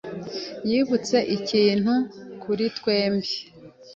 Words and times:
yibutse 0.69 1.17
ikintugh, 1.35 2.07
kuri 2.43 2.65
twembi. 2.77 3.31